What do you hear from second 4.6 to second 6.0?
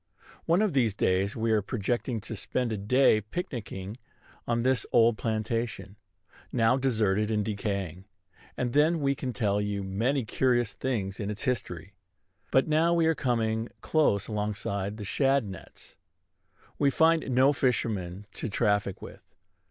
this old plantation,